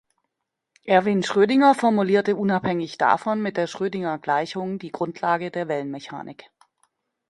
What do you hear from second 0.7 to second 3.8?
Erwin Schrödinger formulierte unabhängig davon mit der